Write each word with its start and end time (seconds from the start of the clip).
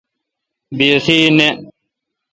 بیہی 0.77 1.17
نہ۔ 1.37 1.47